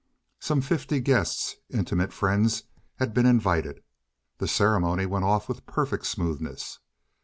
Some 0.39 0.61
fifty 0.61 0.99
guests, 0.99 1.57
intimate 1.69 2.11
friends, 2.11 2.63
had 2.95 3.13
been 3.13 3.27
invited. 3.27 3.83
The 4.39 4.47
ceremony 4.47 5.05
went 5.05 5.25
off 5.25 5.47
with 5.47 5.67
perfect 5.67 6.07
smoothness. 6.07 6.79